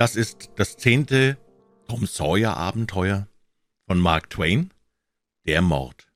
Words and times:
Das 0.00 0.16
ist 0.16 0.52
das 0.56 0.78
zehnte 0.78 1.36
Tom 1.86 2.06
Sawyer 2.06 2.56
Abenteuer 2.56 3.28
von 3.86 4.00
Mark 4.00 4.30
Twain, 4.30 4.72
Der 5.44 5.60
Mord. 5.60 6.06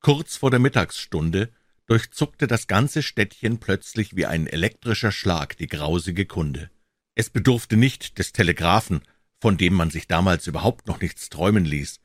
Kurz 0.00 0.36
vor 0.36 0.50
der 0.50 0.58
Mittagsstunde 0.58 1.52
durchzuckte 1.86 2.48
das 2.48 2.66
ganze 2.66 3.04
Städtchen 3.04 3.60
plötzlich 3.60 4.16
wie 4.16 4.26
ein 4.26 4.48
elektrischer 4.48 5.12
Schlag 5.12 5.56
die 5.58 5.68
grausige 5.68 6.26
Kunde. 6.26 6.68
Es 7.14 7.30
bedurfte 7.30 7.76
nicht 7.76 8.18
des 8.18 8.32
Telegraphen, 8.32 9.02
von 9.40 9.56
dem 9.56 9.74
man 9.74 9.90
sich 9.90 10.08
damals 10.08 10.48
überhaupt 10.48 10.88
noch 10.88 11.00
nichts 11.00 11.28
träumen 11.28 11.64
ließ. 11.64 12.00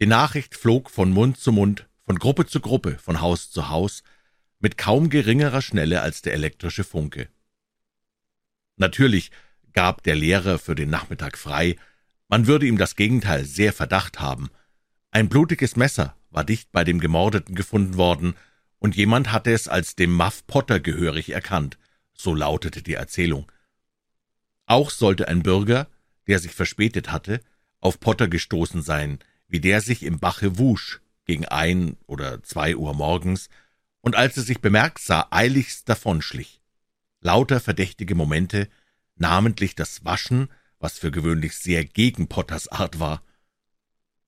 Die 0.00 0.06
Nachricht 0.06 0.54
flog 0.54 0.90
von 0.90 1.10
Mund 1.10 1.38
zu 1.38 1.50
Mund, 1.50 1.88
von 2.06 2.20
Gruppe 2.20 2.46
zu 2.46 2.60
Gruppe, 2.60 2.98
von 3.00 3.20
Haus 3.20 3.50
zu 3.50 3.68
Haus, 3.68 4.04
mit 4.60 4.78
kaum 4.78 5.10
geringerer 5.10 5.60
Schnelle 5.60 6.02
als 6.02 6.22
der 6.22 6.34
elektrische 6.34 6.84
Funke. 6.84 7.28
Natürlich 8.76 9.32
gab 9.72 10.02
der 10.02 10.14
Lehrer 10.14 10.58
für 10.58 10.74
den 10.74 10.90
Nachmittag 10.90 11.38
frei, 11.38 11.76
man 12.28 12.46
würde 12.46 12.66
ihm 12.66 12.78
das 12.78 12.96
Gegenteil 12.96 13.44
sehr 13.44 13.72
verdacht 13.72 14.20
haben. 14.20 14.50
Ein 15.10 15.28
blutiges 15.28 15.76
Messer 15.76 16.16
war 16.30 16.44
dicht 16.44 16.72
bei 16.72 16.84
dem 16.84 16.98
Gemordeten 16.98 17.54
gefunden 17.54 17.96
worden, 17.96 18.34
und 18.78 18.96
jemand 18.96 19.30
hatte 19.30 19.52
es 19.52 19.68
als 19.68 19.94
dem 19.94 20.12
Muff 20.12 20.46
Potter 20.46 20.80
gehörig 20.80 21.30
erkannt, 21.30 21.78
so 22.14 22.34
lautete 22.34 22.82
die 22.82 22.94
Erzählung. 22.94 23.50
Auch 24.66 24.90
sollte 24.90 25.28
ein 25.28 25.42
Bürger, 25.42 25.88
der 26.26 26.38
sich 26.38 26.52
verspätet 26.52 27.12
hatte, 27.12 27.40
auf 27.80 28.00
Potter 28.00 28.28
gestoßen 28.28 28.82
sein, 28.82 29.18
wie 29.46 29.60
der 29.60 29.80
sich 29.80 30.02
im 30.02 30.18
Bache 30.18 30.58
wusch, 30.58 31.00
gegen 31.24 31.44
ein 31.44 31.96
oder 32.06 32.42
zwei 32.42 32.74
Uhr 32.76 32.94
morgens, 32.94 33.48
und 34.00 34.16
als 34.16 34.36
er 34.36 34.42
sich 34.42 34.60
bemerkt 34.60 34.98
sah, 34.98 35.28
eiligst 35.30 35.88
davonschlich. 35.88 36.60
Lauter 37.20 37.60
verdächtige 37.60 38.14
Momente, 38.14 38.68
namentlich 39.16 39.74
das 39.74 40.04
Waschen, 40.04 40.48
was 40.78 40.98
für 40.98 41.10
gewöhnlich 41.10 41.56
sehr 41.56 41.84
gegen 41.84 42.28
Potters 42.28 42.68
Art 42.68 42.98
war. 42.98 43.22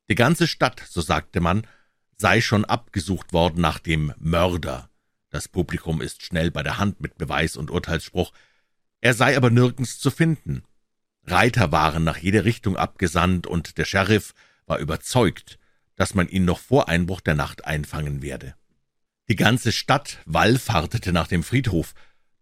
Die 0.08 0.14
ganze 0.14 0.46
Stadt, 0.46 0.82
so 0.88 1.00
sagte 1.00 1.40
man, 1.40 1.66
sei 2.16 2.40
schon 2.40 2.64
abgesucht 2.64 3.32
worden 3.32 3.60
nach 3.60 3.78
dem 3.78 4.12
Mörder. 4.18 4.90
Das 5.30 5.48
Publikum 5.48 6.00
ist 6.00 6.22
schnell 6.22 6.50
bei 6.50 6.62
der 6.62 6.78
Hand 6.78 7.00
mit 7.00 7.18
Beweis 7.18 7.56
und 7.56 7.70
Urteilsspruch. 7.70 8.32
Er 9.00 9.14
sei 9.14 9.36
aber 9.36 9.50
nirgends 9.50 9.98
zu 9.98 10.10
finden. 10.10 10.62
Reiter 11.24 11.72
waren 11.72 12.04
nach 12.04 12.18
jeder 12.18 12.44
Richtung 12.44 12.76
abgesandt, 12.76 13.46
und 13.46 13.78
der 13.78 13.84
Sheriff 13.84 14.34
war 14.66 14.78
überzeugt, 14.78 15.58
dass 15.96 16.14
man 16.14 16.28
ihn 16.28 16.44
noch 16.44 16.58
vor 16.58 16.88
Einbruch 16.88 17.20
der 17.20 17.34
Nacht 17.34 17.64
einfangen 17.64 18.22
werde. 18.22 18.54
Die 19.28 19.36
ganze 19.36 19.72
Stadt 19.72 20.18
wallfahrtete 20.26 21.12
nach 21.12 21.28
dem 21.28 21.42
Friedhof. 21.42 21.94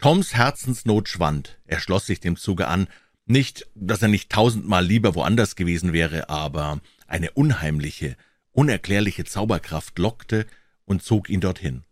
Toms 0.03 0.34
Herzensnot 0.34 1.08
schwand. 1.08 1.61
Er 1.64 1.78
schloss 1.78 2.06
sich 2.06 2.19
dem 2.19 2.36
Zuge 2.36 2.67
an. 2.67 2.89
Nicht, 3.25 3.69
dass 3.77 4.03
er 4.03 4.09
nicht 4.09 4.31
tausendmal 4.31 4.84
lieber 4.84 5.14
woanders 5.14 5.55
gewesen 5.55 5.92
wäre, 5.92 6.28
aber 6.28 6.81
eine 7.06 7.31
unheimliche, 7.31 8.17
unerklärliche 8.50 9.22
Zauberkraft 9.25 9.97
lockte 10.00 10.48
und 10.86 11.05
zog 11.05 11.31
ihn 11.31 11.41
dorthin. 11.41 11.84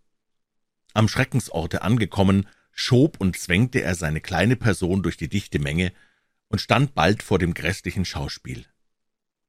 Am 0.92 1.06
Schreckensorte 1.06 1.82
angekommen, 1.82 2.48
schob 2.72 3.20
und 3.20 3.38
zwängte 3.38 3.80
er 3.80 3.94
seine 3.94 4.20
kleine 4.20 4.56
Person 4.56 5.04
durch 5.04 5.16
die 5.16 5.28
dichte 5.28 5.60
Menge 5.60 5.92
und 6.48 6.60
stand 6.60 6.96
bald 6.96 7.22
vor 7.22 7.38
dem 7.38 7.54
grässlichen 7.54 8.04
Schauspiel. 8.04 8.66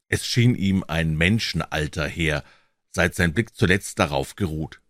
Es 0.08 0.28
schien 0.28 0.54
ihm 0.54 0.86
ein 0.88 1.18
Menschenalter 1.18 2.08
her, 2.08 2.44
seit 2.92 3.16
sein 3.16 3.34
Blick 3.34 3.56
zuletzt 3.56 3.98
darauf 3.98 4.36
geruht. 4.36 4.82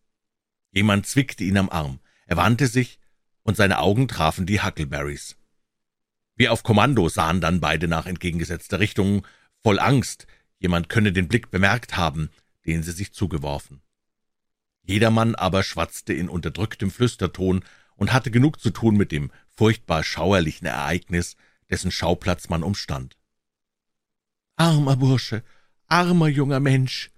Jemand 0.71 1.07
zwickte 1.07 1.45
ihn 1.45 1.55
am 1.55 1.69
Arm, 1.69 2.01
er 2.25 2.35
wandte 2.35 2.67
sich, 2.67 2.99
und 3.43 3.57
seine 3.57 3.79
Augen 3.79 4.07
trafen 4.07 4.45
die 4.45 4.61
Huckleberrys. 4.61 5.35
Wie 6.35 6.49
auf 6.49 6.63
Kommando 6.63 7.09
sahen 7.09 7.41
dann 7.41 7.59
beide 7.59 7.87
nach 7.87 8.05
entgegengesetzter 8.05 8.79
Richtung, 8.79 9.25
voll 9.61 9.79
Angst, 9.79 10.27
Jemand 10.61 10.89
könne 10.89 11.11
den 11.11 11.27
Blick 11.27 11.49
bemerkt 11.49 11.97
haben, 11.97 12.29
den 12.67 12.83
sie 12.83 12.91
sich 12.91 13.13
zugeworfen. 13.13 13.81
Jedermann 14.83 15.33
aber 15.33 15.63
schwatzte 15.63 16.13
in 16.13 16.29
unterdrücktem 16.29 16.91
Flüsterton 16.91 17.65
und 17.95 18.13
hatte 18.13 18.29
genug 18.29 18.61
zu 18.61 18.69
tun 18.69 18.95
mit 18.95 19.11
dem 19.11 19.31
furchtbar 19.49 20.03
schauerlichen 20.03 20.67
Ereignis, 20.67 21.35
dessen 21.71 21.89
Schauplatz 21.89 22.47
man 22.49 22.61
umstand. 22.61 23.17
Armer 24.55 24.97
Bursche, 24.97 25.43
armer 25.87 26.27
junger 26.27 26.59
Mensch. 26.59 27.09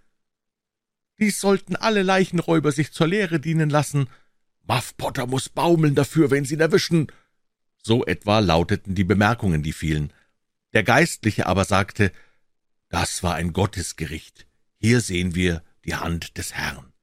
Dies 1.20 1.42
sollten 1.42 1.76
alle 1.76 2.02
Leichenräuber 2.02 2.72
sich 2.72 2.94
zur 2.94 3.08
Lehre 3.08 3.42
dienen 3.42 3.70
lassen. 3.70 4.08
Muff 4.64 4.96
Potter 4.98 5.28
muss 5.28 5.50
baumeln 5.50 5.96
dafür, 5.96 6.32
wenn 6.32 6.46
sie 6.46 6.56
ihn 6.56 6.62
erwischen. 6.62 7.08
So 7.82 8.06
etwa 8.06 8.40
lauteten 8.40 8.96
die 8.96 9.04
Bemerkungen, 9.04 9.62
die 9.62 9.74
fielen. 9.74 10.14
Der 10.74 10.84
Geistliche 10.84 11.48
aber 11.48 11.66
sagte, 11.66 12.12
das 12.90 13.24
war 13.24 13.36
ein 13.36 13.54
Gottesgericht. 13.54 14.48
Hier 14.78 15.02
sehen 15.02 15.36
wir 15.36 15.64
die 15.86 15.96
Hand 15.96 16.38
des 16.38 16.54
Herrn. 16.54 16.94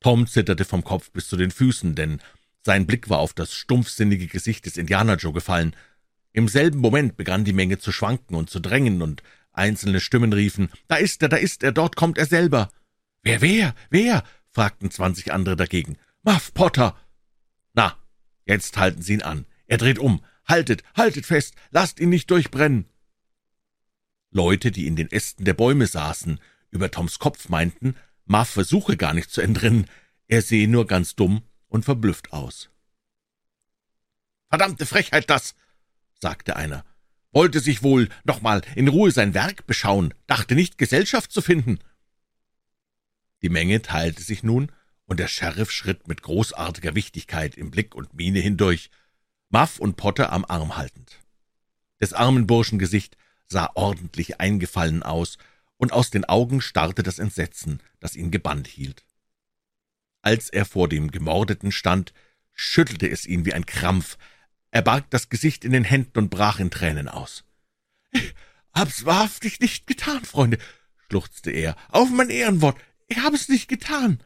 Tom 0.00 0.26
zitterte 0.26 0.64
vom 0.64 0.84
Kopf 0.84 1.10
bis 1.10 1.28
zu 1.28 1.36
den 1.36 1.50
Füßen, 1.50 1.94
denn 1.94 2.20
sein 2.62 2.86
Blick 2.86 3.08
war 3.08 3.18
auf 3.18 3.32
das 3.32 3.54
stumpfsinnige 3.54 4.26
Gesicht 4.26 4.66
des 4.66 4.76
Indianer 4.76 5.16
Joe 5.16 5.32
gefallen. 5.32 5.74
Im 6.32 6.48
selben 6.48 6.78
Moment 6.78 7.16
begann 7.16 7.44
die 7.44 7.52
Menge 7.52 7.78
zu 7.78 7.92
schwanken 7.92 8.34
und 8.34 8.50
zu 8.50 8.60
drängen, 8.60 9.02
und 9.02 9.22
einzelne 9.52 10.00
Stimmen 10.00 10.32
riefen, 10.32 10.70
»Da 10.88 10.96
ist 10.96 11.22
er, 11.22 11.28
da 11.28 11.36
ist 11.36 11.62
er, 11.62 11.72
dort 11.72 11.96
kommt 11.96 12.18
er 12.18 12.26
selber!« 12.26 12.70
»Wer, 13.22 13.40
wer, 13.40 13.74
wer?« 13.90 14.24
fragten 14.50 14.90
zwanzig 14.90 15.32
andere 15.32 15.56
dagegen. 15.56 15.96
»Muff 16.22 16.54
Potter!« 16.54 16.96
»Na, 17.74 17.98
jetzt 18.44 18.76
halten 18.76 19.02
Sie 19.02 19.14
ihn 19.14 19.22
an. 19.22 19.46
Er 19.66 19.78
dreht 19.78 19.98
um. 19.98 20.24
Haltet, 20.44 20.82
haltet 20.94 21.26
fest, 21.26 21.54
lasst 21.70 22.00
ihn 22.00 22.10
nicht 22.10 22.30
durchbrennen!« 22.30 22.88
Leute, 24.30 24.70
die 24.70 24.86
in 24.86 24.96
den 24.96 25.10
Ästen 25.10 25.44
der 25.44 25.54
Bäume 25.54 25.86
saßen, 25.86 26.40
über 26.70 26.90
Toms 26.90 27.18
Kopf 27.18 27.48
meinten, 27.48 27.96
Muff 28.24 28.48
versuche 28.48 28.96
gar 28.96 29.14
nicht 29.14 29.30
zu 29.30 29.40
entrinnen, 29.40 29.88
er 30.28 30.42
sehe 30.42 30.68
nur 30.68 30.86
ganz 30.86 31.14
dumm 31.14 31.42
und 31.68 31.84
verblüfft 31.84 32.32
aus. 32.32 32.70
»Verdammte 34.48 34.86
Frechheit 34.86 35.28
das«, 35.30 35.54
sagte 36.20 36.56
einer, 36.56 36.84
»wollte 37.30 37.60
sich 37.60 37.82
wohl 37.82 38.08
noch 38.24 38.42
mal 38.42 38.62
in 38.74 38.88
Ruhe 38.88 39.10
sein 39.10 39.34
Werk 39.34 39.66
beschauen, 39.66 40.14
dachte 40.26 40.54
nicht, 40.54 40.78
Gesellschaft 40.78 41.32
zu 41.32 41.40
finden.« 41.40 41.78
Die 43.42 43.48
Menge 43.48 43.82
teilte 43.82 44.22
sich 44.22 44.42
nun, 44.42 44.70
und 45.12 45.20
der 45.20 45.28
Sheriff 45.28 45.70
schritt 45.70 46.08
mit 46.08 46.22
großartiger 46.22 46.94
Wichtigkeit 46.94 47.54
im 47.54 47.70
Blick 47.70 47.94
und 47.94 48.14
Miene 48.14 48.38
hindurch, 48.40 48.88
Muff 49.50 49.78
und 49.78 49.98
Potter 49.98 50.32
am 50.32 50.46
Arm 50.46 50.78
haltend. 50.78 51.20
Des 52.00 52.14
armen 52.14 52.46
Burschen 52.46 52.78
Gesicht 52.78 53.18
sah 53.46 53.70
ordentlich 53.74 54.40
eingefallen 54.40 55.02
aus, 55.02 55.36
und 55.76 55.92
aus 55.92 56.08
den 56.08 56.24
Augen 56.24 56.62
starrte 56.62 57.02
das 57.02 57.18
Entsetzen, 57.18 57.82
das 58.00 58.16
ihn 58.16 58.30
gebannt 58.30 58.66
hielt. 58.66 59.04
Als 60.22 60.48
er 60.48 60.64
vor 60.64 60.88
dem 60.88 61.10
Gemordeten 61.10 61.72
stand, 61.72 62.14
schüttelte 62.54 63.10
es 63.10 63.26
ihn 63.26 63.44
wie 63.44 63.52
ein 63.52 63.66
Krampf, 63.66 64.16
er 64.70 64.80
barg 64.80 65.10
das 65.10 65.28
Gesicht 65.28 65.62
in 65.66 65.72
den 65.72 65.84
Händen 65.84 66.20
und 66.20 66.30
brach 66.30 66.58
in 66.58 66.70
Tränen 66.70 67.08
aus. 67.08 67.44
»Ich 68.12 68.34
hab's 68.72 69.04
wahrhaftig 69.04 69.60
nicht 69.60 69.86
getan, 69.86 70.24
Freunde«, 70.24 70.56
schluchzte 71.06 71.50
er, 71.50 71.76
»auf 71.90 72.08
mein 72.08 72.30
Ehrenwort, 72.30 72.80
ich 73.08 73.18
hab 73.18 73.34
es 73.34 73.50
nicht 73.50 73.68
getan.« 73.68 74.22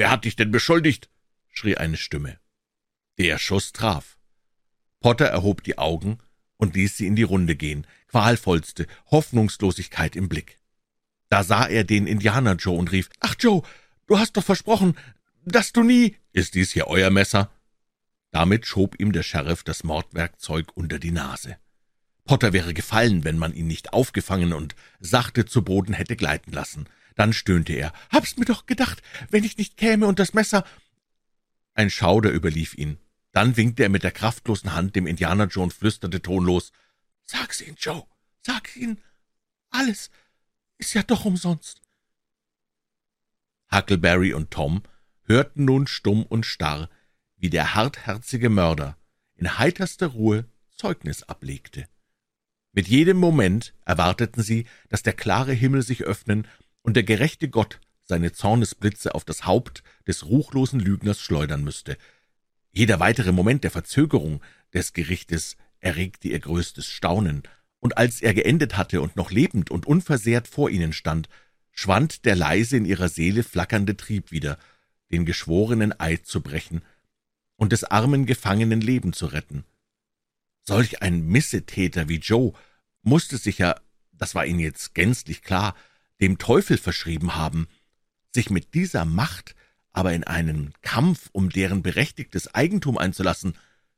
»Wer 0.00 0.10
hat 0.10 0.24
dich 0.24 0.34
denn 0.34 0.50
beschuldigt?« 0.50 1.10
schrie 1.50 1.76
eine 1.76 1.98
Stimme. 1.98 2.38
Der 3.18 3.36
Schuss 3.36 3.72
traf. 3.72 4.16
Potter 4.98 5.26
erhob 5.26 5.62
die 5.62 5.76
Augen 5.76 6.20
und 6.56 6.74
ließ 6.74 6.96
sie 6.96 7.06
in 7.06 7.16
die 7.16 7.22
Runde 7.22 7.54
gehen, 7.54 7.86
qualvollste 8.08 8.86
Hoffnungslosigkeit 9.10 10.16
im 10.16 10.30
Blick. 10.30 10.58
Da 11.28 11.44
sah 11.44 11.66
er 11.66 11.84
den 11.84 12.06
Indianer 12.06 12.54
Joe 12.54 12.78
und 12.78 12.92
rief, 12.92 13.10
»Ach, 13.20 13.34
Joe, 13.38 13.60
du 14.06 14.18
hast 14.18 14.38
doch 14.38 14.42
versprochen, 14.42 14.96
dass 15.44 15.74
du 15.74 15.82
nie...« 15.82 16.16
»Ist 16.32 16.54
dies 16.54 16.72
hier 16.72 16.86
euer 16.86 17.10
Messer?« 17.10 17.52
Damit 18.30 18.64
schob 18.64 18.98
ihm 18.98 19.12
der 19.12 19.22
Sheriff 19.22 19.64
das 19.64 19.84
Mordwerkzeug 19.84 20.74
unter 20.74 20.98
die 20.98 21.12
Nase. 21.12 21.58
Potter 22.24 22.54
wäre 22.54 22.72
gefallen, 22.72 23.24
wenn 23.24 23.36
man 23.36 23.52
ihn 23.52 23.66
nicht 23.66 23.92
aufgefangen 23.92 24.54
und 24.54 24.74
sachte 24.98 25.44
zu 25.44 25.62
Boden 25.62 25.92
hätte 25.92 26.16
gleiten 26.16 26.52
lassen. 26.52 26.88
Dann 27.16 27.32
stöhnte 27.32 27.72
er, 27.72 27.92
»Hab's 28.10 28.36
mir 28.36 28.44
doch 28.44 28.66
gedacht, 28.66 29.02
wenn 29.30 29.44
ich 29.44 29.58
nicht 29.58 29.76
käme 29.76 30.06
und 30.06 30.18
das 30.18 30.34
Messer...« 30.34 30.64
Ein 31.74 31.90
Schauder 31.90 32.30
überlief 32.30 32.74
ihn. 32.74 32.98
Dann 33.32 33.56
winkte 33.56 33.84
er 33.84 33.88
mit 33.88 34.02
der 34.02 34.10
kraftlosen 34.10 34.74
Hand 34.74 34.96
dem 34.96 35.06
Indianer 35.06 35.46
Joe 35.46 35.64
und 35.64 35.72
flüsterte 35.72 36.20
tonlos, 36.20 36.72
»Sag's 37.24 37.60
ihn, 37.60 37.76
Joe, 37.78 38.04
sag's 38.42 38.76
ihn. 38.76 38.98
Alles 39.70 40.10
ist 40.78 40.94
ja 40.94 41.02
doch 41.02 41.24
umsonst.« 41.24 41.80
Huckleberry 43.72 44.34
und 44.34 44.50
Tom 44.50 44.82
hörten 45.24 45.64
nun 45.64 45.86
stumm 45.86 46.24
und 46.24 46.44
starr, 46.44 46.90
wie 47.36 47.50
der 47.50 47.74
hartherzige 47.74 48.50
Mörder 48.50 48.98
in 49.36 49.58
heiterster 49.58 50.08
Ruhe 50.08 50.44
Zeugnis 50.76 51.22
ablegte. 51.22 51.88
Mit 52.72 52.88
jedem 52.88 53.16
Moment 53.16 53.74
erwarteten 53.84 54.42
sie, 54.42 54.66
dass 54.88 55.02
der 55.02 55.12
klare 55.12 55.52
Himmel 55.52 55.82
sich 55.82 56.04
öffnen 56.04 56.46
und 56.82 56.94
der 56.94 57.02
gerechte 57.02 57.48
Gott 57.48 57.80
seine 58.02 58.32
Zornesblitze 58.32 59.14
auf 59.14 59.24
das 59.24 59.46
Haupt 59.46 59.82
des 60.06 60.26
ruchlosen 60.26 60.80
Lügners 60.80 61.20
schleudern 61.20 61.62
müsste, 61.62 61.96
jeder 62.72 63.00
weitere 63.00 63.32
Moment 63.32 63.64
der 63.64 63.70
Verzögerung 63.70 64.40
des 64.72 64.92
Gerichtes 64.92 65.56
erregte 65.80 66.28
ihr 66.28 66.38
größtes 66.38 66.86
Staunen, 66.86 67.42
und 67.80 67.96
als 67.96 68.20
er 68.20 68.34
geendet 68.34 68.76
hatte 68.76 69.00
und 69.00 69.16
noch 69.16 69.30
lebend 69.30 69.70
und 69.70 69.86
unversehrt 69.86 70.46
vor 70.46 70.68
ihnen 70.68 70.92
stand, 70.92 71.28
schwand 71.72 72.26
der 72.26 72.36
leise 72.36 72.76
in 72.76 72.84
ihrer 72.84 73.08
Seele 73.08 73.42
flackernde 73.42 73.96
Trieb 73.96 74.30
wieder, 74.30 74.58
den 75.10 75.24
geschworenen 75.24 75.98
Eid 75.98 76.26
zu 76.26 76.42
brechen 76.42 76.82
und 77.56 77.72
des 77.72 77.84
armen 77.84 78.26
Gefangenen 78.26 78.80
Leben 78.80 79.12
zu 79.12 79.26
retten. 79.26 79.64
Solch 80.62 81.02
ein 81.02 81.26
Missetäter 81.26 82.08
wie 82.08 82.18
Joe 82.18 82.52
musste 83.02 83.38
sich 83.38 83.58
ja, 83.58 83.80
das 84.12 84.34
war 84.34 84.44
ihnen 84.44 84.60
jetzt 84.60 84.94
gänzlich 84.94 85.42
klar, 85.42 85.74
dem 86.20 86.38
Teufel 86.38 86.78
verschrieben 86.78 87.34
haben, 87.34 87.68
sich 88.34 88.50
mit 88.50 88.74
dieser 88.74 89.04
Macht 89.04 89.54
aber 89.92 90.12
in 90.12 90.24
einen 90.24 90.72
Kampf 90.82 91.30
um 91.32 91.50
deren 91.50 91.82
berechtigtes 91.82 92.54
Eigentum 92.54 92.96
einzulassen, 92.98 93.56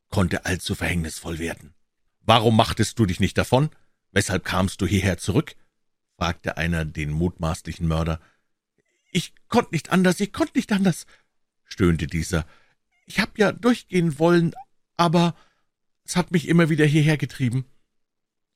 konnte 0.08 0.46
allzu 0.46 0.74
verhängnisvoll 0.74 1.38
werden. 1.38 1.74
»Warum 2.20 2.56
machtest 2.56 2.98
du 2.98 3.06
dich 3.06 3.20
nicht 3.20 3.36
davon? 3.36 3.70
Weshalb 4.10 4.44
kamst 4.44 4.80
du 4.80 4.86
hierher 4.86 5.18
zurück?« 5.18 5.56
fragte 6.16 6.56
einer 6.56 6.84
den 6.84 7.10
mutmaßlichen 7.10 7.86
Mörder. 7.86 8.20
»Ich 9.10 9.34
konnte 9.48 9.72
nicht 9.72 9.90
anders, 9.90 10.20
ich 10.20 10.32
konnte 10.32 10.56
nicht 10.56 10.72
anders«, 10.72 11.06
stöhnte 11.64 12.06
dieser. 12.06 12.46
»Ich 13.06 13.20
hab 13.20 13.38
ja 13.38 13.52
durchgehen 13.52 14.18
wollen, 14.18 14.54
aber 14.96 15.34
es 16.04 16.16
hat 16.16 16.30
mich 16.30 16.48
immer 16.48 16.68
wieder 16.68 16.86
hierher 16.86 17.16
getrieben.« 17.16 17.64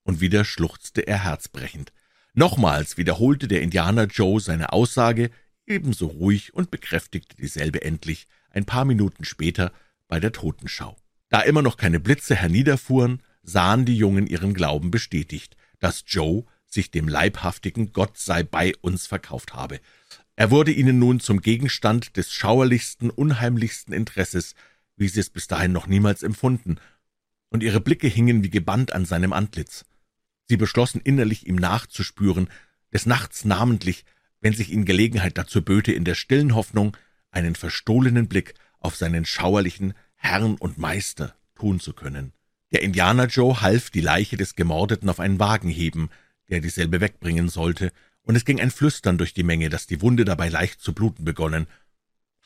Und 0.05 0.21
wieder 0.21 0.45
schluchzte 0.45 1.07
er 1.07 1.25
herzbrechend. 1.25 1.93
Nochmals 2.39 2.99
wiederholte 2.99 3.49
der 3.49 3.63
Indianer 3.63 4.05
Joe 4.05 4.41
seine 4.41 4.75
Aussage, 4.75 5.31
ebenso 5.67 6.07
ruhig 6.09 6.53
und 6.53 6.71
bekräftigte 6.71 7.35
dieselbe 7.35 7.81
endlich 7.81 8.27
ein 8.51 8.67
paar 8.67 8.85
Minuten 8.85 9.25
später 9.25 9.73
bei 10.07 10.21
der 10.21 10.33
Totenschau. 10.33 10.99
Da 11.31 11.41
immer 11.41 11.63
noch 11.63 11.79
keine 11.79 11.99
Blitze 11.99 12.37
herniederfuhren, 12.37 13.23
sahen 13.43 13.87
die 13.87 13.97
Jungen 13.97 14.27
ihren 14.27 14.53
Glauben 14.53 14.91
bestätigt, 14.91 15.57
dass 15.79 16.05
Joe 16.07 16.45
sich 16.67 16.91
dem 16.91 17.09
leibhaftigen 17.09 17.95
Gott 17.95 18.19
sei 18.19 18.43
bei 18.43 18.75
uns 18.83 19.07
verkauft 19.07 19.55
habe. 19.55 19.81
Er 20.35 20.51
wurde 20.51 20.73
ihnen 20.73 20.99
nun 20.99 21.21
zum 21.21 21.41
Gegenstand 21.41 22.19
des 22.19 22.35
schauerlichsten, 22.35 23.09
unheimlichsten 23.09 23.95
Interesses, 23.95 24.55
wie 24.99 25.09
sie 25.09 25.21
es 25.21 25.31
bis 25.31 25.47
dahin 25.47 25.73
noch 25.73 25.87
niemals 25.87 26.23
empfunden, 26.23 26.77
und 27.49 27.63
ihre 27.63 27.81
Blicke 27.81 28.09
hingen 28.09 28.45
wie 28.45 28.51
gebannt 28.51 28.93
an 28.93 29.07
seinem 29.07 29.33
Antlitz. 29.33 29.87
Sie 30.49 30.57
beschlossen 30.57 31.01
innerlich, 31.03 31.47
ihm 31.47 31.57
nachzuspüren, 31.57 32.49
des 32.93 33.07
Nachts 33.07 33.45
namentlich, 33.45 34.05
wenn 34.41 34.53
sich 34.53 34.71
ihnen 34.71 34.85
Gelegenheit 34.85 35.37
dazu 35.39 35.63
böte, 35.63 35.93
in 35.93 36.05
der 36.05 36.15
stillen 36.15 36.55
Hoffnung, 36.55 36.97
einen 37.31 37.55
verstohlenen 37.55 38.29
Blick 38.29 38.55
auf 38.79 38.97
seinen 38.97 39.25
schauerlichen 39.25 39.95
Herrn 40.15 40.55
und 40.57 40.79
Meister 40.79 41.35
tun 41.55 41.81
zu 41.81 41.93
können. 41.93 42.33
Der 42.73 42.83
Indianer 42.83 43.27
Joe 43.27 43.61
half 43.61 43.91
die 43.91 44.01
Leiche 44.01 44.37
des 44.37 44.55
Gemordeten 44.55 45.09
auf 45.09 45.21
einen 45.21 45.39
Wagen 45.39 45.69
heben, 45.69 46.11
der 46.49 46.61
dieselbe 46.61 47.01
wegbringen 47.01 47.49
sollte, 47.49 47.93
und 48.23 48.35
es 48.35 48.45
ging 48.45 48.61
ein 48.61 48.73
Flüstern 48.73 49.19
durch 49.19 49.35
die 49.35 49.45
Menge, 49.45 49.69
dass 49.69 49.87
die 49.87 50.03
Wunde 50.03 50.25
dabei 50.25 50.49
leicht 50.49 50.81
zu 50.81 50.93
bluten 50.93 51.25
begonnen. 51.25 51.67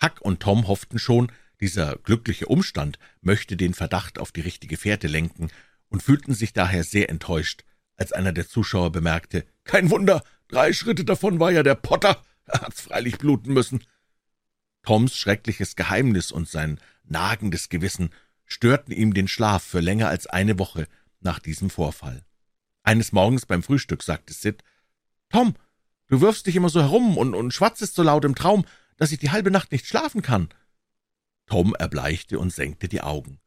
Huck 0.02 0.20
und 0.20 0.40
Tom 0.40 0.68
hofften 0.68 0.98
schon, 0.98 1.32
dieser 1.60 1.96
glückliche 1.96 2.46
Umstand 2.46 2.98
möchte 3.22 3.56
den 3.56 3.74
Verdacht 3.74 4.18
auf 4.18 4.32
die 4.32 4.40
richtige 4.40 4.76
Fährte 4.76 5.06
lenken 5.06 5.48
und 5.88 6.02
fühlten 6.02 6.34
sich 6.34 6.52
daher 6.52 6.84
sehr 6.84 7.08
enttäuscht, 7.08 7.64
als 8.00 8.12
einer 8.12 8.32
der 8.32 8.48
Zuschauer 8.48 8.90
bemerkte, 8.90 9.44
»Kein 9.64 9.90
Wunder, 9.90 10.24
drei 10.48 10.72
Schritte 10.72 11.04
davon 11.04 11.38
war 11.38 11.52
ja 11.52 11.62
der 11.62 11.74
Potter, 11.74 12.24
er 12.46 12.62
hat's 12.62 12.80
freilich 12.80 13.18
bluten 13.18 13.52
müssen.« 13.52 13.84
Toms 14.82 15.14
schreckliches 15.14 15.76
Geheimnis 15.76 16.32
und 16.32 16.48
sein 16.48 16.80
nagendes 17.04 17.68
Gewissen 17.68 18.10
störten 18.46 18.92
ihm 18.92 19.12
den 19.12 19.28
Schlaf 19.28 19.62
für 19.62 19.80
länger 19.80 20.08
als 20.08 20.26
eine 20.26 20.58
Woche 20.58 20.88
nach 21.20 21.38
diesem 21.38 21.68
Vorfall. 21.68 22.24
Eines 22.82 23.12
Morgens 23.12 23.44
beim 23.44 23.62
Frühstück 23.62 24.02
sagte 24.02 24.32
Sid, 24.32 24.64
»Tom, 25.28 25.54
du 26.06 26.22
wirfst 26.22 26.46
dich 26.46 26.56
immer 26.56 26.70
so 26.70 26.80
herum 26.80 27.18
und, 27.18 27.34
und 27.34 27.52
schwatzest 27.52 27.94
so 27.94 28.02
laut 28.02 28.24
im 28.24 28.34
Traum, 28.34 28.64
dass 28.96 29.12
ich 29.12 29.18
die 29.18 29.30
halbe 29.30 29.50
Nacht 29.50 29.70
nicht 29.72 29.86
schlafen 29.86 30.22
kann.« 30.22 30.48
Tom 31.44 31.74
erbleichte 31.74 32.38
und 32.38 32.50
senkte 32.50 32.88
die 32.88 33.02
Augen. 33.02 33.40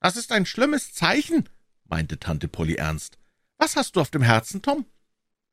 »Das 0.00 0.16
ist 0.16 0.32
ein 0.32 0.46
schlimmes 0.46 0.92
Zeichen«, 0.92 1.48
meinte 1.84 2.18
Tante 2.18 2.48
Polly 2.48 2.74
ernst. 2.74 3.18
»Was 3.58 3.76
hast 3.76 3.96
du 3.96 4.00
auf 4.00 4.10
dem 4.10 4.22
Herzen, 4.22 4.62
Tom?« 4.62 4.86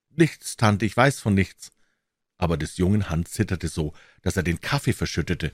»Nichts, 0.10 0.58
Tante, 0.58 0.86
ich 0.86 0.96
weiß 0.96 1.20
von 1.20 1.34
nichts.« 1.34 1.72
Aber 2.38 2.58
des 2.58 2.78
jungen 2.78 3.10
Hand 3.10 3.28
zitterte 3.28 3.68
so, 3.68 3.94
dass 4.22 4.38
er 4.38 4.44
den 4.44 4.62
Kaffee 4.62 4.94
verschüttete. 4.94 5.54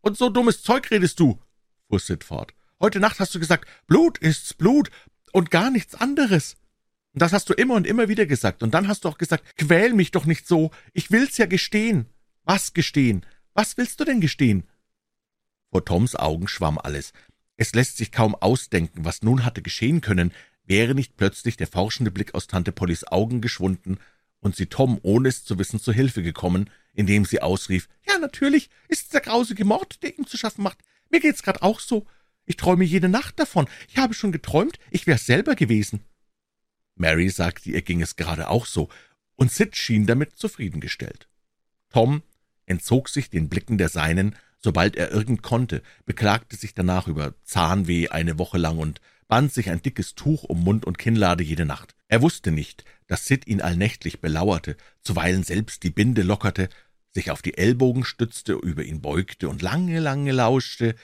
»Und 0.00 0.16
so 0.16 0.28
dummes 0.28 0.62
Zeug 0.62 0.90
redest 0.90 1.20
du«, 1.20 1.40
fuhr 1.88 2.00
Sid 2.00 2.24
fort. 2.24 2.52
»Heute 2.80 3.00
Nacht 3.00 3.20
hast 3.20 3.34
du 3.34 3.40
gesagt, 3.40 3.68
Blut 3.86 4.18
ist's 4.18 4.52
Blut 4.52 4.90
und 5.32 5.50
gar 5.50 5.70
nichts 5.70 5.94
anderes. 5.94 6.56
Das 7.14 7.32
hast 7.32 7.48
du 7.48 7.54
immer 7.54 7.74
und 7.74 7.86
immer 7.86 8.08
wieder 8.08 8.26
gesagt. 8.26 8.62
Und 8.62 8.74
dann 8.74 8.88
hast 8.88 9.04
du 9.04 9.08
auch 9.08 9.16
gesagt, 9.16 9.56
quäl 9.56 9.94
mich 9.94 10.10
doch 10.10 10.26
nicht 10.26 10.46
so. 10.46 10.70
Ich 10.92 11.10
will's 11.10 11.38
ja 11.38 11.46
gestehen. 11.46 12.06
Was 12.44 12.74
gestehen? 12.74 13.24
Was 13.54 13.78
willst 13.78 13.98
du 14.00 14.04
denn 14.04 14.20
gestehen? 14.20 14.68
Vor 15.70 15.84
Toms 15.84 16.14
Augen 16.14 16.46
schwamm 16.46 16.78
alles. 16.78 17.14
Es 17.56 17.74
lässt 17.74 17.96
sich 17.96 18.12
kaum 18.12 18.34
ausdenken, 18.34 19.06
was 19.06 19.22
nun 19.22 19.46
hatte 19.46 19.62
geschehen 19.62 20.02
können, 20.02 20.32
wäre 20.66 20.94
nicht 20.94 21.16
plötzlich 21.16 21.56
der 21.56 21.66
forschende 21.66 22.10
Blick 22.10 22.34
aus 22.34 22.46
Tante 22.46 22.72
Pollys 22.72 23.04
Augen 23.04 23.40
geschwunden 23.40 23.98
und 24.40 24.56
sie 24.56 24.66
Tom, 24.66 24.98
ohne 25.02 25.28
es 25.28 25.44
zu 25.44 25.58
wissen, 25.58 25.80
zu 25.80 25.92
Hilfe 25.92 26.22
gekommen, 26.22 26.70
indem 26.92 27.24
sie 27.24 27.40
ausrief, 27.40 27.88
»Ja, 28.06 28.18
natürlich 28.18 28.70
ist's 28.88 29.08
der 29.08 29.20
grausige 29.20 29.64
Mord, 29.64 30.02
der 30.02 30.16
ihm 30.18 30.26
zu 30.26 30.36
schaffen 30.36 30.62
macht. 30.62 30.78
Mir 31.10 31.20
geht's 31.20 31.42
grad 31.42 31.62
auch 31.62 31.80
so. 31.80 32.06
Ich 32.44 32.56
träume 32.56 32.84
jede 32.84 33.08
Nacht 33.08 33.38
davon. 33.38 33.66
Ich 33.88 33.98
habe 33.98 34.14
schon 34.14 34.32
geträumt, 34.32 34.78
ich 34.90 35.06
wär's 35.06 35.26
selber 35.26 35.54
gewesen.« 35.54 36.00
Mary 36.94 37.28
sagte, 37.28 37.70
ihr 37.70 37.82
ging 37.82 38.02
es 38.02 38.16
gerade 38.16 38.48
auch 38.48 38.66
so, 38.66 38.88
und 39.34 39.52
Sid 39.52 39.76
schien 39.76 40.06
damit 40.06 40.36
zufriedengestellt. 40.36 41.28
Tom 41.90 42.22
entzog 42.64 43.08
sich 43.08 43.30
den 43.30 43.48
Blicken 43.48 43.78
der 43.78 43.88
Seinen, 43.88 44.34
sobald 44.58 44.96
er 44.96 45.10
irgend 45.10 45.42
konnte, 45.42 45.82
beklagte 46.06 46.56
sich 46.56 46.74
danach 46.74 47.06
über 47.06 47.34
Zahnweh 47.44 48.08
eine 48.08 48.38
Woche 48.38 48.58
lang 48.58 48.78
und 48.78 49.00
band 49.28 49.52
sich 49.52 49.70
ein 49.70 49.82
dickes 49.82 50.14
Tuch 50.14 50.44
um 50.44 50.62
Mund 50.62 50.84
und 50.84 50.98
Kinnlade 50.98 51.42
jede 51.42 51.64
Nacht. 51.64 51.94
Er 52.08 52.22
wusste 52.22 52.50
nicht, 52.50 52.84
dass 53.06 53.26
Sid 53.26 53.46
ihn 53.46 53.60
allnächtlich 53.60 54.20
belauerte, 54.20 54.76
zuweilen 55.02 55.42
selbst 55.42 55.82
die 55.82 55.90
Binde 55.90 56.22
lockerte, 56.22 56.68
sich 57.12 57.30
auf 57.30 57.42
die 57.42 57.56
Ellbogen 57.56 58.04
stützte, 58.04 58.52
über 58.52 58.84
ihn 58.84 59.00
beugte 59.00 59.48
und 59.48 59.62
lange, 59.62 60.00
lange 60.00 60.32
lauschte, 60.32 60.94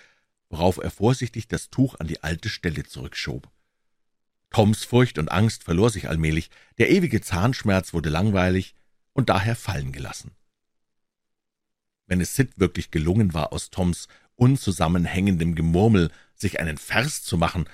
worauf 0.50 0.76
er 0.76 0.90
vorsichtig 0.90 1.48
das 1.48 1.70
Tuch 1.70 1.98
an 1.98 2.06
die 2.06 2.22
alte 2.22 2.48
Stelle 2.48 2.84
zurückschob. 2.84 3.50
Toms 4.50 4.84
Furcht 4.84 5.18
und 5.18 5.32
Angst 5.32 5.64
verlor 5.64 5.90
sich 5.90 6.08
allmählich, 6.08 6.50
der 6.78 6.90
ewige 6.90 7.22
Zahnschmerz 7.22 7.94
wurde 7.94 8.10
langweilig 8.10 8.74
und 9.14 9.30
daher 9.30 9.56
fallen 9.56 9.92
gelassen. 9.92 10.32
Wenn 12.06 12.20
es 12.20 12.36
Sid 12.36 12.58
wirklich 12.58 12.90
gelungen 12.90 13.32
war, 13.32 13.52
aus 13.52 13.70
Toms 13.70 14.08
unzusammenhängendem 14.36 15.54
Gemurmel 15.54 16.10
sich 16.34 16.60
einen 16.60 16.76
Vers 16.76 17.22
zu 17.22 17.38
machen, 17.38 17.66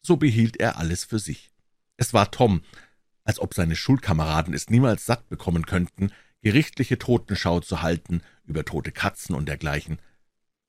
so 0.00 0.16
behielt 0.16 0.58
er 0.58 0.78
alles 0.78 1.04
für 1.04 1.18
sich. 1.18 1.50
Es 1.96 2.14
war 2.14 2.30
Tom, 2.30 2.62
als 3.24 3.40
ob 3.40 3.54
seine 3.54 3.76
Schulkameraden 3.76 4.54
es 4.54 4.70
niemals 4.70 5.04
satt 5.04 5.28
bekommen 5.28 5.66
könnten, 5.66 6.12
gerichtliche 6.42 6.98
Totenschau 6.98 7.60
zu 7.60 7.82
halten 7.82 8.22
über 8.44 8.64
tote 8.64 8.92
Katzen 8.92 9.34
und 9.34 9.46
dergleichen. 9.46 10.00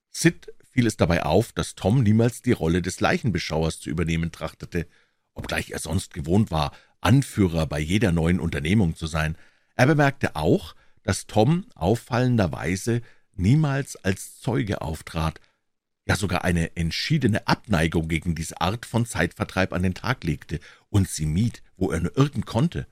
Sid 0.09 0.51
fiel 0.71 0.87
es 0.87 0.97
dabei 0.97 1.23
auf, 1.23 1.51
dass 1.51 1.75
Tom 1.75 2.03
niemals 2.03 2.41
die 2.41 2.51
Rolle 2.51 2.81
des 2.81 2.99
Leichenbeschauers 2.99 3.79
zu 3.79 3.89
übernehmen 3.89 4.31
trachtete, 4.31 4.87
obgleich 5.33 5.71
er 5.71 5.79
sonst 5.79 6.13
gewohnt 6.13 6.51
war, 6.51 6.73
Anführer 7.01 7.65
bei 7.65 7.79
jeder 7.79 8.11
neuen 8.11 8.39
Unternehmung 8.39 8.95
zu 8.95 9.07
sein. 9.07 9.37
Er 9.75 9.87
bemerkte 9.87 10.35
auch, 10.35 10.75
dass 11.03 11.27
Tom 11.27 11.65
auffallenderweise 11.75 13.01
niemals 13.35 13.95
als 13.95 14.39
Zeuge 14.39 14.81
auftrat, 14.81 15.39
ja 16.09 16.15
sogar 16.15 16.43
eine 16.43 16.75
entschiedene 16.75 17.47
Abneigung 17.47 18.07
gegen 18.07 18.33
diese 18.33 18.61
Art 18.61 18.87
von 18.87 19.05
Zeitvertreib 19.05 19.71
an 19.73 19.83
den 19.83 19.93
Tag 19.93 20.23
legte 20.23 20.59
und 20.89 21.07
sie 21.07 21.27
mied, 21.27 21.61
wo 21.77 21.91
er 21.91 21.99
nur 21.99 22.17
irgend 22.17 22.47
konnte. 22.47 22.87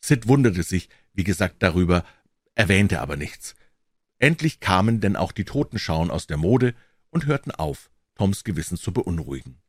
Sid 0.00 0.26
wunderte 0.26 0.64
sich, 0.64 0.88
wie 1.12 1.22
gesagt, 1.22 1.62
darüber, 1.62 2.04
erwähnte 2.56 3.00
aber 3.00 3.16
nichts. 3.16 3.54
Endlich 4.18 4.58
kamen 4.58 5.00
denn 5.00 5.14
auch 5.14 5.30
die 5.30 5.44
Totenschauen 5.44 6.10
aus 6.10 6.26
der 6.26 6.38
Mode 6.38 6.74
und 7.10 7.26
hörten 7.26 7.52
auf, 7.52 7.88
Toms 8.16 8.42
Gewissen 8.42 8.76
zu 8.76 8.92
beunruhigen. 8.92 9.60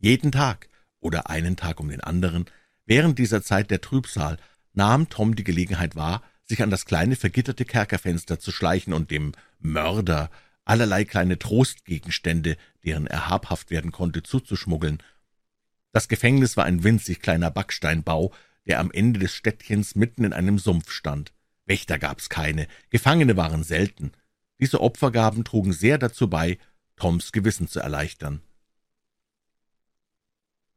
Jeden 0.00 0.32
Tag 0.32 0.68
oder 1.00 1.30
einen 1.30 1.56
Tag 1.56 1.80
um 1.80 1.88
den 1.88 2.02
anderen, 2.02 2.44
während 2.84 3.18
dieser 3.18 3.42
Zeit 3.42 3.70
der 3.70 3.80
Trübsal, 3.80 4.36
nahm 4.74 5.08
Tom 5.08 5.34
die 5.34 5.44
Gelegenheit 5.44 5.96
wahr, 5.96 6.22
sich 6.44 6.62
an 6.62 6.68
das 6.68 6.84
kleine 6.84 7.16
vergitterte 7.16 7.64
Kerkerfenster 7.64 8.38
zu 8.38 8.52
schleichen 8.52 8.92
und 8.92 9.10
dem 9.10 9.32
Mörder 9.60 10.30
allerlei 10.64 11.04
kleine 11.04 11.38
Trostgegenstände, 11.38 12.56
deren 12.84 13.06
er 13.06 13.28
habhaft 13.28 13.70
werden 13.70 13.92
konnte, 13.92 14.22
zuzuschmuggeln. 14.22 15.02
Das 15.92 16.08
Gefängnis 16.08 16.56
war 16.56 16.64
ein 16.64 16.82
winzig 16.84 17.20
kleiner 17.20 17.50
Backsteinbau, 17.50 18.32
der 18.66 18.80
am 18.80 18.90
Ende 18.90 19.20
des 19.20 19.32
Städtchens 19.34 19.94
mitten 19.94 20.24
in 20.24 20.32
einem 20.32 20.58
Sumpf 20.58 20.90
stand. 20.90 21.32
Wächter 21.66 21.98
gab's 21.98 22.28
keine, 22.28 22.66
Gefangene 22.90 23.36
waren 23.36 23.62
selten. 23.62 24.12
Diese 24.58 24.80
Opfergaben 24.80 25.44
trugen 25.44 25.72
sehr 25.72 25.98
dazu 25.98 26.28
bei, 26.28 26.58
Toms 26.96 27.32
Gewissen 27.32 27.68
zu 27.68 27.80
erleichtern. 27.80 28.40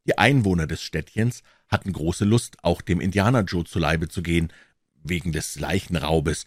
Die 0.06 0.18
Einwohner 0.18 0.68
des 0.68 0.82
Städtchens 0.82 1.44
hatten 1.68 1.92
große 1.92 2.26
Lust, 2.26 2.64
auch 2.64 2.82
dem 2.82 3.02
Indianer 3.02 3.42
Joe 3.42 3.66
zu 3.66 3.78
Leibe 3.78 4.08
zu 4.08 4.24
gehen, 4.24 4.54
wegen 4.96 5.32
des 5.32 5.60
Leichenraubes. 5.60 6.46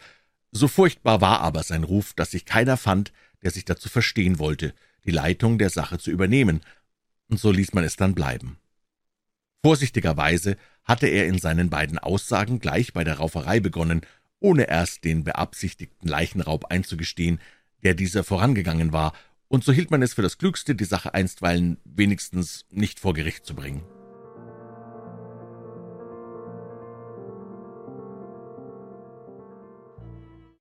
So 0.50 0.66
furchtbar 0.66 1.20
war 1.20 1.40
aber 1.40 1.62
sein 1.62 1.84
Ruf, 1.84 2.14
dass 2.14 2.30
sich 2.32 2.46
keiner 2.46 2.76
fand, 2.76 3.12
der 3.42 3.50
sich 3.50 3.64
dazu 3.64 3.88
verstehen 3.88 4.38
wollte, 4.38 4.74
die 5.04 5.10
Leitung 5.10 5.58
der 5.58 5.70
Sache 5.70 5.98
zu 5.98 6.10
übernehmen, 6.10 6.60
und 7.28 7.38
so 7.38 7.52
ließ 7.52 7.74
man 7.74 7.84
es 7.84 7.96
dann 7.96 8.14
bleiben. 8.14 8.58
Vorsichtigerweise 9.62 10.56
hatte 10.84 11.06
er 11.06 11.26
in 11.26 11.38
seinen 11.38 11.70
beiden 11.70 11.98
Aussagen 11.98 12.58
gleich 12.58 12.92
bei 12.92 13.04
der 13.04 13.18
Rauferei 13.18 13.60
begonnen, 13.60 14.00
ohne 14.40 14.68
erst 14.68 15.04
den 15.04 15.22
beabsichtigten 15.22 16.08
Leichenraub 16.08 16.66
einzugestehen, 16.66 17.40
der 17.82 17.94
dieser 17.94 18.24
vorangegangen 18.24 18.92
war, 18.92 19.12
und 19.48 19.64
so 19.64 19.72
hielt 19.72 19.90
man 19.90 20.00
es 20.00 20.14
für 20.14 20.22
das 20.22 20.38
Klügste, 20.38 20.74
die 20.74 20.84
Sache 20.84 21.12
einstweilen 21.12 21.78
wenigstens 21.84 22.66
nicht 22.70 23.00
vor 23.00 23.14
Gericht 23.14 23.44
zu 23.44 23.54
bringen. 23.54 23.82